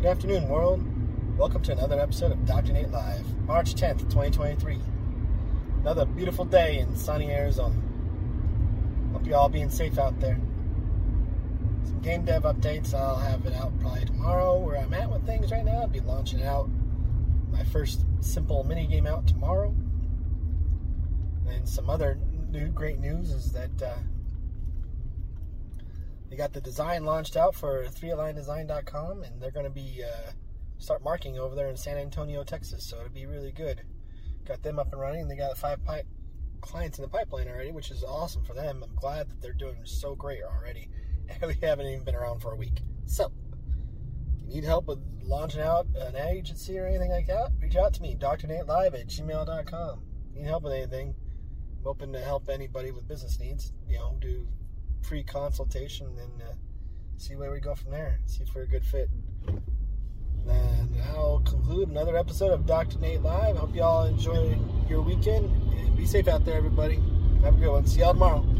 Good 0.00 0.08
afternoon, 0.08 0.48
world. 0.48 0.82
Welcome 1.36 1.62
to 1.64 1.72
another 1.72 2.00
episode 2.00 2.32
of 2.32 2.46
Dr. 2.46 2.72
Nate 2.72 2.90
Live, 2.90 3.26
March 3.46 3.74
10th, 3.74 3.98
2023. 4.08 4.78
Another 5.82 6.06
beautiful 6.06 6.46
day 6.46 6.78
in 6.78 6.96
sunny 6.96 7.30
Arizona. 7.30 7.74
Hope 9.12 9.26
you 9.26 9.34
all 9.34 9.50
being 9.50 9.68
safe 9.68 9.98
out 9.98 10.18
there. 10.18 10.40
Some 11.84 12.00
game 12.00 12.24
dev 12.24 12.44
updates. 12.44 12.94
I'll 12.94 13.16
have 13.16 13.44
it 13.44 13.52
out 13.52 13.78
probably 13.80 14.06
tomorrow 14.06 14.58
where 14.58 14.78
I'm 14.78 14.94
at 14.94 15.10
with 15.12 15.26
things 15.26 15.52
right 15.52 15.66
now. 15.66 15.82
I'll 15.82 15.86
be 15.86 16.00
launching 16.00 16.44
out 16.44 16.70
my 17.52 17.62
first 17.64 18.06
simple 18.20 18.64
mini 18.64 18.86
game 18.86 19.06
out 19.06 19.26
tomorrow. 19.26 19.74
And 21.46 21.68
some 21.68 21.90
other 21.90 22.18
new 22.48 22.68
great 22.68 23.00
news 23.00 23.32
is 23.32 23.52
that 23.52 23.82
uh, 23.82 23.98
they 26.30 26.36
got 26.36 26.52
the 26.52 26.60
design 26.60 27.04
launched 27.04 27.36
out 27.36 27.56
for 27.56 27.84
3aligndesign.com 27.86 29.24
and 29.24 29.42
they're 29.42 29.50
going 29.50 29.66
to 29.66 29.70
be 29.70 30.04
uh, 30.04 30.30
start 30.78 31.02
marking 31.02 31.38
over 31.38 31.56
there 31.56 31.68
in 31.68 31.76
San 31.76 31.98
Antonio, 31.98 32.44
Texas. 32.44 32.84
So 32.84 32.98
it'll 32.98 33.10
be 33.10 33.26
really 33.26 33.50
good. 33.50 33.82
Got 34.46 34.62
them 34.62 34.78
up 34.78 34.92
and 34.92 35.00
running. 35.00 35.26
They 35.26 35.36
got 35.36 35.58
five 35.58 35.84
pipe 35.84 36.06
clients 36.60 36.98
in 36.98 37.02
the 37.02 37.08
pipeline 37.08 37.48
already, 37.48 37.72
which 37.72 37.90
is 37.90 38.04
awesome 38.04 38.44
for 38.44 38.54
them. 38.54 38.84
I'm 38.84 38.94
glad 38.94 39.28
that 39.28 39.42
they're 39.42 39.52
doing 39.52 39.80
so 39.84 40.14
great 40.14 40.42
already. 40.42 40.88
We 41.46 41.54
haven't 41.62 41.86
even 41.86 42.04
been 42.04 42.16
around 42.16 42.40
for 42.40 42.50
a 42.50 42.56
week. 42.56 42.82
So, 43.06 43.30
if 44.34 44.42
you 44.42 44.48
need 44.48 44.64
help 44.64 44.88
with 44.88 44.98
launching 45.22 45.60
out 45.60 45.86
an 45.94 46.16
agency 46.16 46.76
or 46.76 46.86
anything 46.86 47.12
like 47.12 47.28
that, 47.28 47.52
reach 47.62 47.76
out 47.76 47.94
to 47.94 48.02
me, 48.02 48.16
drnatelive 48.18 49.00
at 49.00 49.06
gmail.com. 49.06 50.02
Need 50.34 50.44
help 50.44 50.64
with 50.64 50.72
anything? 50.72 51.14
I'm 51.78 51.86
open 51.86 52.12
to 52.14 52.18
help 52.18 52.48
anybody 52.48 52.90
with 52.90 53.06
business 53.06 53.38
needs. 53.38 53.72
You 53.86 53.98
know, 53.98 54.16
do 54.20 54.48
free 55.02 55.22
consultation 55.22 56.06
and 56.06 56.42
uh, 56.42 56.52
see 57.16 57.36
where 57.36 57.50
we 57.50 57.60
go 57.60 57.74
from 57.74 57.90
there. 57.90 58.20
See 58.26 58.42
if 58.42 58.54
we're 58.54 58.62
a 58.62 58.68
good 58.68 58.84
fit. 58.84 59.08
And 60.48 60.96
I'll 61.14 61.40
conclude 61.40 61.88
another 61.88 62.16
episode 62.16 62.52
of 62.52 62.66
Dr. 62.66 62.98
Nate 62.98 63.22
Live. 63.22 63.56
Hope 63.56 63.74
you 63.74 63.82
all 63.82 64.06
enjoy 64.06 64.58
your 64.88 65.02
weekend 65.02 65.50
and 65.72 65.96
be 65.96 66.06
safe 66.06 66.28
out 66.28 66.44
there, 66.44 66.56
everybody. 66.56 67.00
Have 67.42 67.54
a 67.54 67.58
good 67.58 67.70
one. 67.70 67.86
See 67.86 68.00
y'all 68.00 68.12
tomorrow. 68.12 68.59